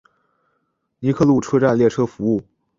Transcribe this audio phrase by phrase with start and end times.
[0.97, 2.41] 尼克路车站列车服务。